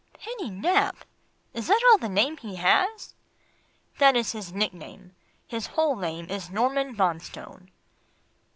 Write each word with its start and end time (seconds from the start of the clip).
"Penny 0.13 0.49
Nap 0.49 1.05
is 1.53 1.67
that 1.67 1.79
all 1.91 1.99
the 1.99 2.09
name 2.09 2.35
he 2.37 2.55
has?" 2.55 3.13
"That 3.99 4.15
is 4.15 4.31
his 4.31 4.51
nickname, 4.51 5.15
his 5.45 5.67
whole 5.67 5.95
name 5.95 6.25
is 6.27 6.49
Norman 6.49 6.95
Bonstone." 6.95 7.69